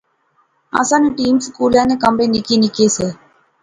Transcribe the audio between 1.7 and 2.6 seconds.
نے کمرے نکے